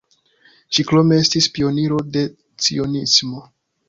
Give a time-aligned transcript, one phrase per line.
[0.77, 2.23] Ŝi krome estis pioniro de
[2.67, 3.43] cionismo.